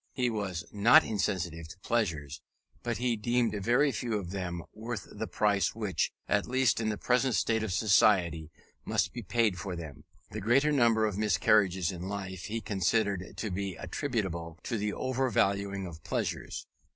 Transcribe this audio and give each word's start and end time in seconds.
He 0.13 0.31
was 0.31 0.65
not 0.71 1.03
insensible 1.03 1.63
to 1.63 1.79
pleasures; 1.81 2.41
but 2.81 2.97
he 2.97 3.15
deemed 3.15 3.63
very 3.63 3.91
few 3.91 4.15
of 4.17 4.31
them 4.31 4.63
worth 4.73 5.05
the 5.11 5.27
price 5.27 5.75
which, 5.75 6.11
at 6.27 6.47
least 6.47 6.81
in 6.81 6.89
the 6.89 6.97
present 6.97 7.35
state 7.35 7.61
of 7.61 7.71
society, 7.71 8.49
must 8.83 9.13
be 9.13 9.21
paid 9.21 9.59
for 9.59 9.75
them. 9.75 10.05
The 10.31 10.41
greater 10.41 10.71
number 10.71 11.05
of 11.05 11.19
miscarriages 11.19 11.91
in 11.91 12.01
life 12.09 12.45
he 12.45 12.61
considered 12.61 13.37
to 13.37 13.51
be 13.51 13.75
attributable 13.75 14.57
to 14.63 14.77
the 14.79 14.91
overvaluing 14.91 15.85
of 15.85 16.03
pleasures. 16.03 16.65